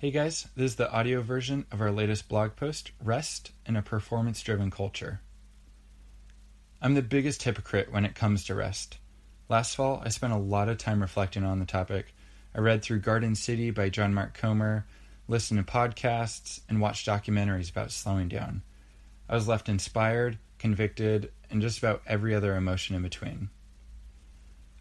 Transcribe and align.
Hey 0.00 0.10
guys, 0.10 0.48
this 0.56 0.70
is 0.70 0.76
the 0.76 0.90
audio 0.90 1.20
version 1.20 1.66
of 1.70 1.82
our 1.82 1.90
latest 1.90 2.26
blog 2.26 2.56
post 2.56 2.90
Rest 3.04 3.52
in 3.66 3.76
a 3.76 3.82
Performance 3.82 4.42
Driven 4.42 4.70
Culture. 4.70 5.20
I'm 6.80 6.94
the 6.94 7.02
biggest 7.02 7.42
hypocrite 7.42 7.92
when 7.92 8.06
it 8.06 8.14
comes 8.14 8.44
to 8.44 8.54
rest. 8.54 8.96
Last 9.50 9.76
fall, 9.76 10.00
I 10.02 10.08
spent 10.08 10.32
a 10.32 10.38
lot 10.38 10.70
of 10.70 10.78
time 10.78 11.02
reflecting 11.02 11.44
on 11.44 11.58
the 11.58 11.66
topic. 11.66 12.14
I 12.54 12.60
read 12.60 12.80
through 12.80 13.00
Garden 13.00 13.34
City 13.34 13.70
by 13.70 13.90
John 13.90 14.14
Mark 14.14 14.32
Comer, 14.32 14.86
listened 15.28 15.66
to 15.66 15.70
podcasts, 15.70 16.60
and 16.66 16.80
watched 16.80 17.06
documentaries 17.06 17.70
about 17.70 17.92
slowing 17.92 18.28
down. 18.28 18.62
I 19.28 19.34
was 19.34 19.48
left 19.48 19.68
inspired, 19.68 20.38
convicted, 20.58 21.30
and 21.50 21.60
just 21.60 21.76
about 21.76 22.00
every 22.06 22.34
other 22.34 22.56
emotion 22.56 22.96
in 22.96 23.02
between. 23.02 23.50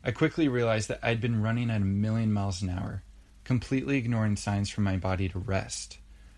I 0.01 0.11
quickly 0.11 0.47
realized 0.47 0.87
that 0.87 1.01
I'd 1.03 1.19
been 1.19 1.41
running 1.41 1.69
at 1.69 1.81
a 1.81 1.83
million 1.83 2.31
miles 2.31 2.61
an 2.61 2.69
hour 2.69 3.03
completely 3.49 3.97
ignoring 3.97 4.35
signs 4.35 4.69
from 4.69 4.83
my 4.83 4.95
body 4.95 5.27
to 5.27 5.39
rest. 5.39 5.97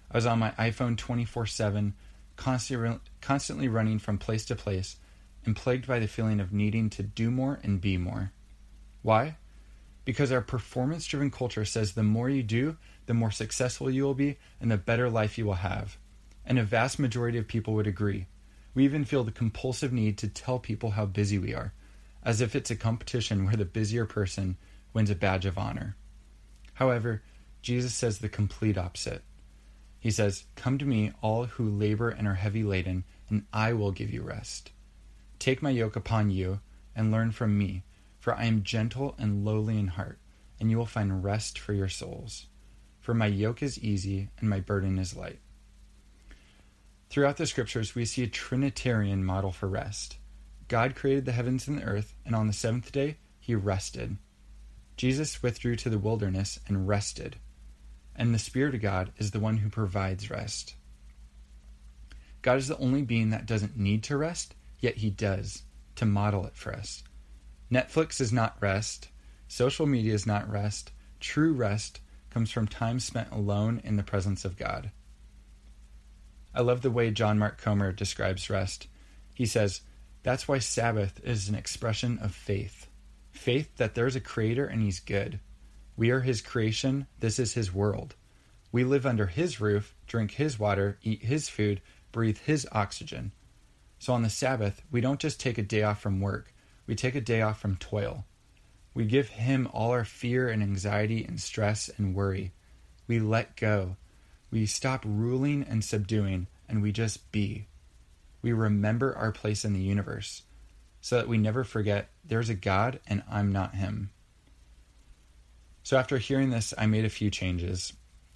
I 0.10 0.18
was 0.18 0.26
on 0.26 0.40
my 0.40 0.52
iPhone 0.52 0.96
24 0.96 1.46
7, 1.46 1.94
constantly 2.38 3.68
running 3.68 4.00
from 4.00 4.18
place 4.18 4.46
to 4.46 4.56
place, 4.56 4.96
and 5.46 5.54
plagued 5.54 5.86
by 5.86 6.00
the 6.00 6.08
feeling 6.08 6.40
of 6.40 6.54
needing 6.54 6.90
to 6.92 7.04
do 7.04 7.30
more 7.30 7.60
and 7.64 7.82
be 7.82 7.98
more. 7.98 8.32
Why? 9.02 9.36
Because 10.06 10.32
our 10.32 10.40
performance 10.40 11.06
driven 11.06 11.32
culture 11.32 11.66
says 11.66 11.92
the 11.92 12.02
more 12.02 12.30
you 12.30 12.44
do, 12.44 12.78
the 13.08 13.14
more 13.14 13.30
successful 13.30 13.92
you 13.92 14.04
will 14.04 14.14
be 14.14 14.38
and 14.62 14.72
the 14.72 14.78
better 14.78 15.10
life 15.10 15.38
you 15.38 15.46
will 15.46 15.56
have. 15.56 15.98
And 16.46 16.58
a 16.58 16.64
vast 16.64 16.98
majority 16.98 17.38
of 17.38 17.46
people 17.46 17.74
would 17.74 17.88
agree. 17.88 18.28
We 18.74 18.86
even 18.86 19.04
feel 19.04 19.26
the 19.26 19.34
compulsive 19.34 19.92
need 19.92 20.18
to 20.20 20.30
tell 20.30 20.60
people 20.60 20.92
how 20.92 21.08
busy 21.08 21.38
we 21.38 21.54
are, 21.54 21.74
as 22.24 22.40
if 22.40 22.56
it's 22.56 22.72
a 22.72 22.76
competition 22.78 23.44
where 23.44 23.58
the 23.58 23.66
busier 23.66 24.06
person 24.06 24.56
wins 24.94 25.10
a 25.10 25.16
badge 25.16 25.46
of 25.46 25.58
honor. 25.58 25.98
However, 26.82 27.22
Jesus 27.62 27.94
says 27.94 28.18
the 28.18 28.28
complete 28.28 28.76
opposite. 28.76 29.22
He 30.00 30.10
says, 30.10 30.46
Come 30.56 30.80
to 30.80 30.86
me, 30.86 31.12
all 31.22 31.46
who 31.46 31.70
labor 31.70 32.10
and 32.10 32.28
are 32.28 32.34
heavy 32.34 32.64
laden, 32.64 33.04
and 33.30 33.46
I 33.54 33.74
will 33.74 33.92
give 33.92 34.10
you 34.10 34.24
rest. 34.24 34.72
Take 35.38 35.62
my 35.62 35.70
yoke 35.70 35.96
upon 35.96 36.32
you 36.32 36.60
and 36.96 37.12
learn 37.12 37.34
from 37.34 37.56
me, 37.56 37.84
for 38.18 38.34
I 38.34 38.46
am 38.46 38.64
gentle 38.64 39.14
and 39.20 39.46
lowly 39.46 39.78
in 39.78 39.90
heart, 39.90 40.18
and 40.60 40.72
you 40.72 40.78
will 40.80 40.88
find 40.88 41.24
rest 41.24 41.60
for 41.60 41.74
your 41.74 41.88
souls. 41.88 42.48
For 43.00 43.14
my 43.14 43.28
yoke 43.28 43.62
is 43.62 43.78
easy 43.78 44.30
and 44.40 44.50
my 44.50 44.60
burden 44.60 44.98
is 44.98 45.16
light. 45.16 45.38
Throughout 47.12 47.38
the 47.38 47.46
scriptures, 47.46 47.94
we 47.94 48.06
see 48.06 48.24
a 48.24 48.28
Trinitarian 48.28 49.24
model 49.24 49.52
for 49.52 49.70
rest. 49.70 50.18
God 50.68 50.96
created 50.96 51.26
the 51.26 51.34
heavens 51.34 51.68
and 51.68 51.78
the 51.78 51.84
earth, 51.84 52.16
and 52.26 52.36
on 52.36 52.48
the 52.48 52.54
seventh 52.54 52.92
day, 52.92 53.18
he 53.40 53.54
rested. 53.54 54.18
Jesus 55.02 55.42
withdrew 55.42 55.78
to 55.78 55.90
the 55.90 55.98
wilderness 55.98 56.60
and 56.68 56.88
rested, 56.88 57.38
and 58.16 58.36
the 58.36 58.38
Spirit 58.38 58.76
of 58.76 58.84
God 58.84 59.12
is 59.18 59.32
the 59.32 59.40
one 59.40 59.58
who 59.58 59.68
provides 59.68 60.30
rest. 60.30 60.76
God 62.44 62.60
is 62.60 62.68
the 62.68 62.78
only 62.78 63.02
being 63.02 63.32
that 63.32 63.48
doesn't 63.48 63.76
need 63.76 64.04
to 64.04 64.16
rest, 64.16 64.54
yet 64.80 64.98
He 64.98 65.10
does, 65.10 65.64
to 65.96 66.06
model 66.06 66.46
it 66.46 66.56
for 66.56 66.72
us. 66.72 67.02
Netflix 67.72 68.22
is 68.22 68.32
not 68.32 68.62
rest, 68.62 69.08
social 69.48 69.88
media 69.88 70.14
is 70.14 70.28
not 70.28 70.48
rest. 70.48 70.92
True 71.20 71.52
rest 71.52 72.00
comes 72.30 72.52
from 72.52 72.68
time 72.68 73.00
spent 73.00 73.32
alone 73.32 73.82
in 73.84 73.96
the 73.96 74.04
presence 74.04 74.46
of 74.46 74.56
God. 74.56 74.92
I 76.54 76.62
love 76.62 76.84
the 76.84 76.92
way 76.92 77.10
John 77.10 77.40
Mark 77.40 77.60
Comer 77.60 77.92
describes 77.92 78.52
rest. 78.52 78.86
He 79.34 79.48
says, 79.48 79.82
That's 80.22 80.48
why 80.48 80.60
Sabbath 80.60 81.20
is 81.24 81.50
an 81.50 81.56
expression 81.56 82.20
of 82.20 82.36
faith 82.36 82.81
faith 83.32 83.76
that 83.78 83.96
there's 83.96 84.16
a 84.16 84.22
creator 84.22 84.66
and 84.66 84.82
he's 84.82 85.00
good. 85.00 85.40
We 85.98 86.12
are 86.12 86.22
his 86.22 86.42
creation, 86.42 87.08
this 87.20 87.40
is 87.40 87.54
his 87.54 87.74
world. 87.74 88.16
We 88.72 88.84
live 88.84 89.06
under 89.06 89.28
his 89.28 89.60
roof, 89.60 89.94
drink 90.08 90.32
his 90.32 90.58
water, 90.58 90.98
eat 91.04 91.24
his 91.24 91.50
food, 91.50 91.82
breathe 92.12 92.38
his 92.40 92.68
oxygen. 92.72 93.32
So 94.00 94.14
on 94.14 94.24
the 94.24 94.30
Sabbath, 94.30 94.82
we 94.92 95.02
don't 95.02 95.20
just 95.20 95.40
take 95.40 95.58
a 95.58 95.64
day 95.64 95.84
off 95.84 96.02
from 96.02 96.22
work, 96.22 96.54
we 96.88 96.96
take 96.96 97.16
a 97.16 97.22
day 97.22 97.42
off 97.42 97.60
from 97.60 97.76
toil. 97.76 98.26
We 98.94 99.06
give 99.06 99.30
him 99.30 99.70
all 99.72 99.92
our 99.92 100.04
fear 100.04 100.50
and 100.50 100.62
anxiety 100.62 101.24
and 101.24 101.40
stress 101.40 101.90
and 101.98 102.14
worry. 102.14 102.52
We 103.08 103.20
let 103.20 103.56
go. 103.56 103.96
We 104.50 104.66
stop 104.66 105.04
ruling 105.06 105.64
and 105.64 105.84
subduing, 105.84 106.48
and 106.68 106.82
we 106.82 106.92
just 106.92 107.32
be. 107.32 107.68
We 108.42 108.52
remember 108.52 109.16
our 109.16 109.32
place 109.32 109.64
in 109.64 109.72
the 109.72 109.80
universe 109.80 110.44
so 111.02 111.18
that 111.18 111.28
we 111.28 111.38
never 111.38 111.64
forget 111.64 112.10
there's 112.24 112.50
a 112.50 112.56
God 112.56 113.00
and 113.08 113.24
I'm 113.30 113.52
not 113.52 113.76
him. 113.76 114.12
So 115.84 115.98
after 115.98 116.20
hearing 116.20 116.52
this, 116.52 116.74
I 116.78 116.86
made 116.86 117.06
a 117.06 117.10
few 117.10 117.32
changes. 117.32 117.94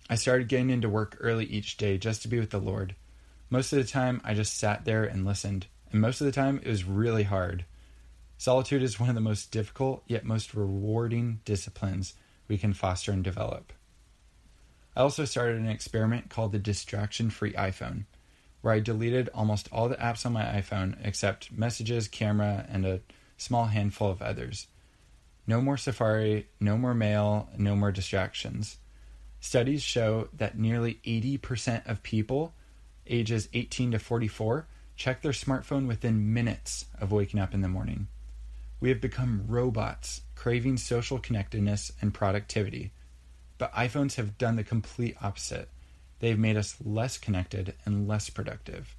I 0.09 0.15
started 0.15 0.49
getting 0.49 0.71
into 0.71 0.89
work 0.89 1.17
early 1.19 1.45
each 1.45 1.77
day 1.77 1.97
just 1.97 2.23
to 2.23 2.27
be 2.27 2.39
with 2.39 2.49
the 2.49 2.59
Lord. 2.59 2.95
Most 3.49 3.71
of 3.71 3.77
the 3.77 3.89
time, 3.89 4.19
I 4.23 4.33
just 4.33 4.57
sat 4.57 4.85
there 4.85 5.03
and 5.03 5.25
listened, 5.25 5.67
and 5.91 6.01
most 6.01 6.19
of 6.19 6.25
the 6.25 6.31
time, 6.31 6.59
it 6.63 6.69
was 6.69 6.83
really 6.83 7.23
hard. 7.23 7.65
Solitude 8.37 8.81
is 8.81 8.99
one 8.99 9.09
of 9.09 9.15
the 9.15 9.21
most 9.21 9.51
difficult 9.51 10.03
yet 10.07 10.25
most 10.25 10.53
rewarding 10.53 11.41
disciplines 11.45 12.15
we 12.47 12.57
can 12.57 12.73
foster 12.73 13.11
and 13.11 13.23
develop. 13.23 13.71
I 14.95 15.01
also 15.01 15.25
started 15.25 15.57
an 15.57 15.69
experiment 15.69 16.29
called 16.29 16.51
the 16.51 16.59
Distraction 16.59 17.29
Free 17.29 17.53
iPhone 17.53 18.05
where 18.65 18.73
I 18.73 18.79
deleted 18.79 19.29
almost 19.31 19.69
all 19.71 19.89
the 19.89 19.95
apps 19.97 20.25
on 20.25 20.33
my 20.33 20.41
iPhone 20.41 20.97
except 21.05 21.51
messages, 21.51 22.07
camera, 22.07 22.65
and 22.67 22.83
a 22.83 23.01
small 23.37 23.65
handful 23.65 24.09
of 24.09 24.23
others. 24.23 24.65
No 25.45 25.61
more 25.61 25.77
Safari, 25.77 26.47
no 26.59 26.75
more 26.75 26.95
mail, 26.95 27.47
no 27.59 27.75
more 27.75 27.91
distractions. 27.91 28.77
Studies 29.39 29.83
show 29.83 30.29
that 30.33 30.57
nearly 30.57 30.99
80% 31.05 31.87
of 31.87 32.01
people 32.01 32.55
ages 33.05 33.49
18 33.53 33.91
to 33.91 33.99
44 33.99 34.65
check 34.95 35.21
their 35.21 35.31
smartphone 35.31 35.85
within 35.85 36.33
minutes 36.33 36.85
of 36.99 37.11
waking 37.11 37.39
up 37.39 37.53
in 37.53 37.61
the 37.61 37.67
morning. 37.67 38.07
We 38.79 38.89
have 38.89 38.99
become 38.99 39.45
robots, 39.47 40.21
craving 40.33 40.77
social 40.77 41.19
connectedness 41.19 41.91
and 42.01 42.15
productivity. 42.15 42.93
But 43.59 43.73
iPhones 43.73 44.15
have 44.15 44.39
done 44.39 44.55
the 44.55 44.63
complete 44.63 45.17
opposite. 45.21 45.69
They've 46.25 46.39
made 46.39 46.57
us 46.57 46.77
less 46.83 47.19
connected 47.19 47.75
and 47.85 48.07
less 48.07 48.31
productive. 48.31 48.95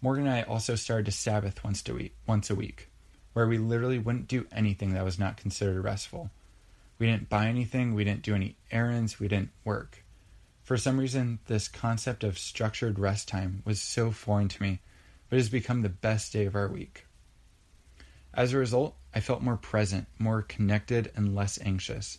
Morgan 0.00 0.28
and 0.28 0.32
I 0.32 0.42
also 0.42 0.76
started 0.76 1.06
to 1.06 1.10
Sabbath 1.10 1.64
once 1.64 1.82
a 1.88 1.92
week, 1.92 2.14
once 2.28 2.48
a 2.48 2.54
week, 2.54 2.90
where 3.32 3.48
we 3.48 3.58
literally 3.58 3.98
wouldn't 3.98 4.28
do 4.28 4.46
anything 4.52 4.94
that 4.94 5.04
was 5.04 5.18
not 5.18 5.36
considered 5.36 5.82
restful. 5.82 6.30
We 7.00 7.08
didn't 7.08 7.28
buy 7.28 7.48
anything, 7.48 7.92
we 7.92 8.04
didn't 8.04 8.22
do 8.22 8.36
any 8.36 8.56
errands, 8.70 9.18
we 9.18 9.26
didn't 9.26 9.50
work. 9.64 10.04
For 10.62 10.76
some 10.76 10.96
reason, 10.96 11.40
this 11.46 11.66
concept 11.66 12.22
of 12.22 12.38
structured 12.38 13.00
rest 13.00 13.26
time 13.26 13.64
was 13.64 13.82
so 13.82 14.12
foreign 14.12 14.46
to 14.46 14.62
me, 14.62 14.78
but 15.28 15.38
it 15.38 15.40
has 15.40 15.48
become 15.48 15.82
the 15.82 15.88
best 15.88 16.32
day 16.32 16.46
of 16.46 16.54
our 16.54 16.68
week. 16.68 17.04
As 18.32 18.52
a 18.52 18.58
result, 18.58 18.94
I 19.12 19.18
felt 19.18 19.42
more 19.42 19.56
present, 19.56 20.06
more 20.20 20.42
connected, 20.42 21.10
and 21.16 21.34
less 21.34 21.58
anxious. 21.60 22.18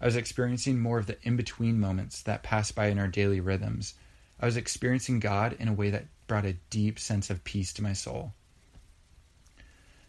I 0.00 0.04
was 0.04 0.16
experiencing 0.16 0.78
more 0.78 0.98
of 0.98 1.06
the 1.06 1.16
in 1.22 1.36
between 1.36 1.80
moments 1.80 2.22
that 2.22 2.42
pass 2.42 2.70
by 2.70 2.88
in 2.88 2.98
our 2.98 3.08
daily 3.08 3.40
rhythms. 3.40 3.94
I 4.38 4.46
was 4.46 4.56
experiencing 4.56 5.20
God 5.20 5.56
in 5.58 5.68
a 5.68 5.72
way 5.72 5.90
that 5.90 6.06
brought 6.26 6.44
a 6.44 6.58
deep 6.70 6.98
sense 6.98 7.30
of 7.30 7.44
peace 7.44 7.72
to 7.74 7.82
my 7.82 7.94
soul. 7.94 8.34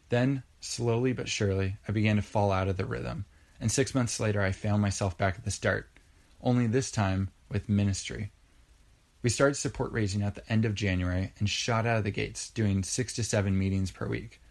Then, 0.09 0.43
slowly 0.59 1.13
but 1.13 1.29
surely, 1.29 1.77
I 1.87 1.91
began 1.91 2.17
to 2.17 2.21
fall 2.21 2.51
out 2.51 2.67
of 2.67 2.77
the 2.77 2.85
rhythm, 2.85 3.25
and 3.59 3.71
six 3.71 3.95
months 3.95 4.19
later, 4.19 4.41
I 4.41 4.51
found 4.51 4.81
myself 4.81 5.17
back 5.17 5.35
at 5.35 5.45
the 5.45 5.51
start, 5.51 5.89
only 6.41 6.67
this 6.67 6.91
time 6.91 7.29
with 7.49 7.69
ministry. 7.69 8.31
We 9.21 9.29
started 9.29 9.55
support 9.55 9.91
raising 9.91 10.21
at 10.21 10.35
the 10.35 10.49
end 10.51 10.65
of 10.65 10.75
January 10.75 11.33
and 11.39 11.49
shot 11.49 11.85
out 11.85 11.97
of 11.97 12.03
the 12.03 12.11
gates, 12.11 12.49
doing 12.49 12.83
six 12.83 13.13
to 13.15 13.23
seven 13.23 13.57
meetings 13.57 13.91
per 13.91 14.07
week. 14.07 14.41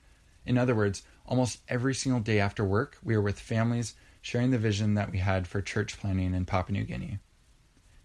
In 0.44 0.58
other 0.58 0.74
words, 0.74 1.02
almost 1.26 1.60
every 1.68 1.94
single 1.94 2.20
day 2.20 2.40
after 2.40 2.64
work, 2.64 2.98
we 3.02 3.16
were 3.16 3.22
with 3.22 3.38
families 3.38 3.94
sharing 4.26 4.50
the 4.50 4.58
vision 4.58 4.94
that 4.94 5.12
we 5.12 5.18
had 5.18 5.46
for 5.46 5.62
church 5.62 6.00
planning 6.00 6.34
in 6.34 6.44
Papua 6.44 6.76
New 6.76 6.84
Guinea. 6.84 7.20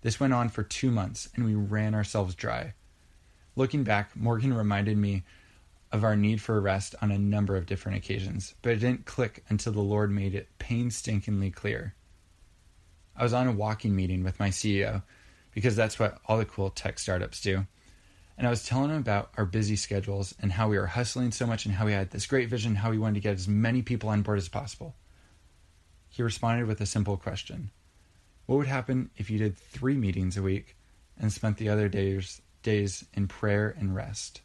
This 0.02 0.20
went 0.20 0.34
on 0.34 0.50
for 0.50 0.62
two 0.62 0.92
months, 0.92 1.28
and 1.34 1.44
we 1.44 1.56
ran 1.56 1.96
ourselves 1.96 2.36
dry. 2.36 2.76
Looking 3.56 3.84
back, 3.84 4.16
Morgan 4.16 4.54
reminded 4.54 4.98
me 4.98 5.24
of 5.92 6.04
our 6.04 6.16
need 6.16 6.40
for 6.40 6.62
rest 6.62 6.94
on 7.02 7.10
a 7.10 7.18
number 7.18 7.56
of 7.56 7.66
different 7.66 7.98
occasions, 7.98 8.54
but 8.62 8.72
it 8.72 8.76
didn't 8.76 9.08
click 9.08 9.44
until 9.50 9.74
the 9.74 9.82
Lord 9.82 10.12
made 10.12 10.36
it 10.36 10.48
painstakingly 10.60 11.50
clear. 11.50 11.96
I 13.16 13.24
was 13.24 13.34
on 13.34 13.48
a 13.48 13.52
walking 13.52 13.96
meeting 13.96 14.24
with 14.24 14.40
my 14.40 14.50
CEO 14.50 15.02
because 15.56 15.76
that's 15.76 15.98
what 15.98 16.20
all 16.28 16.38
the 16.38 16.46
cool 16.46 16.70
tech 16.70 17.00
startups 17.00 17.42
do. 17.42 17.66
And 18.38 18.46
I 18.46 18.52
was 18.52 18.64
telling 18.64 18.92
him 18.92 18.98
about 18.98 19.32
our 19.38 19.46
busy 19.46 19.76
schedules 19.76 20.36
and 20.40 20.52
how 20.52 20.70
we 20.70 20.78
were 20.78 20.86
hustling 20.86 21.32
so 21.32 21.48
much 21.48 21.66
and 21.66 21.74
how 21.74 21.88
we 21.88 21.94
had 21.94 22.12
this 22.12 22.28
great 22.28 22.48
vision, 22.48 22.76
how 22.76 22.92
we 22.92 23.00
wanted 23.00 23.16
to 23.16 23.22
get 23.22 23.34
as 23.34 23.48
many 23.48 23.82
people 23.82 24.10
on 24.10 24.22
board 24.22 24.38
as 24.38 24.50
possible 24.50 24.94
he 26.12 26.22
responded 26.22 26.68
with 26.68 26.82
a 26.82 26.86
simple 26.86 27.18
question 27.18 27.72
What 28.46 28.58
would 28.58 28.68
happen 28.68 29.10
if 29.16 29.30
you 29.30 29.40
did 29.40 29.58
three 29.58 29.96
meetings 29.96 30.38
a 30.38 30.44
week 30.44 30.76
and 31.18 31.32
spent 31.32 31.58
the 31.58 31.70
other 31.70 31.88
days, 31.88 32.42
days 32.62 33.06
in 33.14 33.28
prayer 33.28 33.74
and 33.80 33.96
rest? 33.96 34.42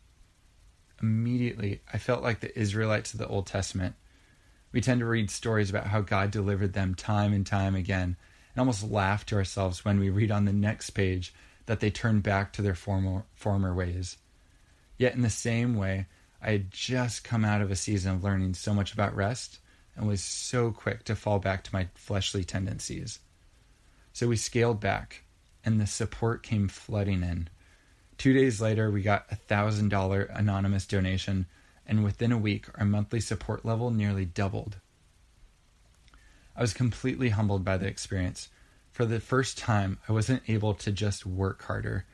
Immediately, 1.03 1.83
I 1.93 1.99
felt 1.99 2.23
like 2.23 2.41
the 2.41 2.57
Israelites 2.59 3.13
of 3.13 3.19
the 3.19 3.27
Old 3.27 3.47
Testament. 3.47 3.97
We 4.73 4.81
tend 4.81 5.01
to 5.01 5.07
read 5.07 5.31
stories 5.31 5.69
about 5.69 5.89
how 5.89 6.01
God 6.01 6.31
delivered 6.31 6.73
them 6.73 6.95
time 6.95 7.33
and 7.33 7.45
time 7.45 7.75
again, 7.75 8.17
and 8.55 8.61
almost 8.61 8.89
laugh 8.89 9.27
to 9.27 9.37
ourselves 9.37 9.85
when 9.85 9.99
we 9.99 10.09
read 10.09 10.31
on 10.31 10.45
the 10.45 10.53
next 10.53 10.91
page 10.91 11.35
that 11.67 11.81
they 11.81 11.91
turned 11.91 12.23
back 12.23 12.53
to 12.53 12.63
their 12.63 12.77
former, 12.77 13.25
former 13.35 13.75
ways. 13.75 14.19
Yet, 14.97 15.15
in 15.15 15.23
the 15.23 15.31
same 15.31 15.75
way, 15.75 16.07
I 16.41 16.53
had 16.53 16.71
just 16.71 17.25
come 17.25 17.45
out 17.45 17.61
of 17.61 17.73
a 17.73 17.77
season 17.77 18.15
of 18.15 18.25
learning 18.25 18.55
so 18.55 18.73
much 18.73 18.93
about 18.93 19.17
rest 19.17 19.59
and 19.97 20.07
was 20.07 20.23
so 20.23 20.71
quick 20.71 21.05
to 21.05 21.17
fall 21.17 21.39
back 21.39 21.65
to 21.65 21.73
my 21.73 21.89
fleshly 21.95 22.45
tendencies. 22.45 23.21
So 24.13 24.29
we 24.29 24.37
scaled 24.37 24.81
back, 24.81 25.25
and 25.65 25.81
the 25.81 25.87
support 25.87 26.43
came 26.43 26.69
flooding 26.69 27.23
in. 27.23 27.49
Two 28.19 28.33
days 28.33 28.61
later, 28.61 28.91
we 28.91 29.03
got 29.03 29.27
a 29.31 29.37
$1,000 29.37 30.39
anonymous 30.39 30.87
donation, 30.87 31.47
and 31.87 32.05
within 32.05 32.33
a 32.33 32.39
week, 32.39 32.67
our 32.77 32.85
monthly 32.85 33.21
support 33.21 33.65
level 33.65 33.91
nearly 33.91 34.25
doubled. 34.25 34.77
I 36.57 36.63
was 36.63 36.73
completely 36.73 37.31
humbled 37.31 37.65
by 37.65 37.77
the 37.77 37.87
experience. 37.87 38.49
For 38.91 39.05
the 39.05 39.21
first 39.21 39.59
time, 39.59 39.99
I 40.09 40.13
wasn't 40.13 40.49
able 40.49 40.73
to 40.75 40.91
just 40.91 41.27
work 41.27 41.63
harder. 41.65 42.07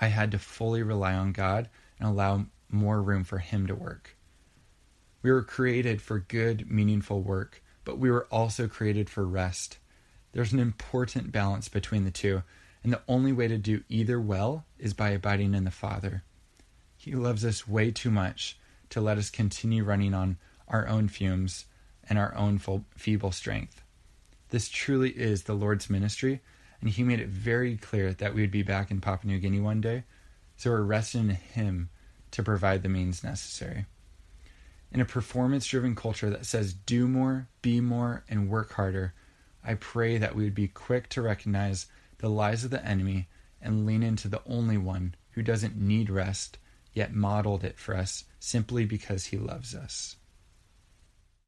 I 0.00 0.06
had 0.06 0.30
to 0.30 0.38
fully 0.38 0.82
rely 0.82 1.12
on 1.12 1.32
God 1.32 1.68
and 1.98 2.08
allow 2.08 2.46
more 2.70 3.02
room 3.02 3.24
for 3.24 3.38
Him 3.38 3.66
to 3.66 3.74
work. 3.74 4.16
We 5.22 5.30
were 5.30 5.42
created 5.42 6.00
for 6.00 6.20
good, 6.20 6.70
meaningful 6.70 7.20
work, 7.20 7.62
but 7.84 7.98
we 7.98 8.10
were 8.10 8.26
also 8.30 8.68
created 8.68 9.10
for 9.10 9.26
rest. 9.26 9.78
There's 10.32 10.52
an 10.52 10.58
important 10.58 11.32
balance 11.32 11.68
between 11.68 12.04
the 12.04 12.10
two, 12.10 12.42
and 12.82 12.92
the 12.92 13.02
only 13.08 13.32
way 13.32 13.48
to 13.48 13.58
do 13.58 13.82
either 13.88 14.20
well 14.20 14.64
is 14.78 14.94
by 14.94 15.10
abiding 15.10 15.54
in 15.54 15.64
the 15.64 15.70
Father. 15.70 16.22
He 16.96 17.12
loves 17.12 17.44
us 17.44 17.68
way 17.68 17.90
too 17.90 18.10
much 18.10 18.58
to 18.90 19.00
let 19.00 19.18
us 19.18 19.30
continue 19.30 19.84
running 19.84 20.14
on 20.14 20.38
our 20.68 20.86
own 20.88 21.08
fumes 21.08 21.66
and 22.08 22.18
our 22.18 22.34
own 22.34 22.58
feeble 22.96 23.32
strength. 23.32 23.82
This 24.48 24.68
truly 24.68 25.10
is 25.10 25.42
the 25.42 25.54
Lord's 25.54 25.90
ministry, 25.90 26.40
and 26.80 26.90
He 26.90 27.02
made 27.02 27.20
it 27.20 27.28
very 27.28 27.76
clear 27.76 28.12
that 28.14 28.34
we 28.34 28.40
would 28.40 28.50
be 28.50 28.62
back 28.62 28.90
in 28.90 29.00
Papua 29.00 29.32
New 29.32 29.38
Guinea 29.38 29.60
one 29.60 29.80
day, 29.80 30.04
so 30.56 30.70
we're 30.70 30.82
resting 30.82 31.28
in 31.28 31.36
Him 31.36 31.90
to 32.30 32.42
provide 32.42 32.82
the 32.82 32.88
means 32.88 33.22
necessary. 33.22 33.86
In 34.92 35.00
a 35.00 35.04
performance 35.04 35.66
driven 35.66 35.94
culture 35.94 36.30
that 36.30 36.46
says 36.46 36.74
do 36.74 37.06
more, 37.06 37.48
be 37.62 37.80
more, 37.80 38.24
and 38.28 38.48
work 38.48 38.72
harder, 38.72 39.14
I 39.62 39.74
pray 39.74 40.18
that 40.18 40.34
we 40.34 40.44
would 40.44 40.54
be 40.54 40.68
quick 40.68 41.08
to 41.10 41.22
recognize 41.22 41.86
the 42.18 42.28
lies 42.28 42.64
of 42.64 42.70
the 42.70 42.84
enemy 42.84 43.28
and 43.62 43.86
lean 43.86 44.02
into 44.02 44.28
the 44.28 44.42
only 44.46 44.78
one 44.78 45.14
who 45.32 45.42
doesn't 45.42 45.76
need 45.76 46.10
rest, 46.10 46.58
yet 46.92 47.14
modeled 47.14 47.62
it 47.62 47.78
for 47.78 47.96
us 47.96 48.24
simply 48.40 48.84
because 48.84 49.26
he 49.26 49.36
loves 49.36 49.74
us. 49.74 50.16